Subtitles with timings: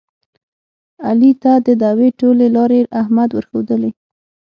[1.07, 3.91] علي ته د دعوې ټولې لارې احمد ورښودلې.